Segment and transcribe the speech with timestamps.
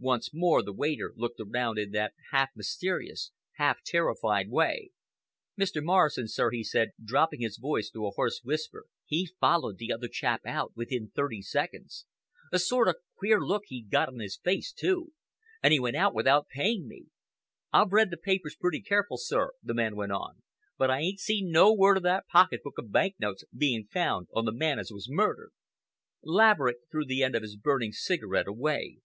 [0.00, 4.90] Once more the waiter looked around in that half mysterious, half terrified way.
[5.58, 5.82] "Mr.
[5.82, 10.06] Morrison, sir," he said, dropping his voice to a hoarse whisper, "he followed the other
[10.06, 12.04] chap out within thirty seconds.
[12.52, 15.14] A sort of queer look he'd got in his face too,
[15.62, 17.06] and he went out without paying me.
[17.72, 20.42] I've read the papers pretty careful, sir," the man went on,
[20.76, 24.28] "but I ain't seen no word of that pocket book of bank notes being found
[24.34, 25.52] on the man as was murdered."
[26.22, 28.98] Laverick threw the end of his burning cigarette away.